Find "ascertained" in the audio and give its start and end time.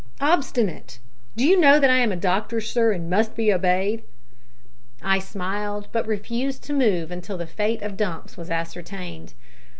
8.49-9.35